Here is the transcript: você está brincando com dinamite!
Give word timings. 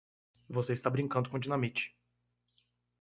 você 0.49 0.73
está 0.73 0.89
brincando 0.89 1.29
com 1.29 1.37
dinamite! 1.37 1.95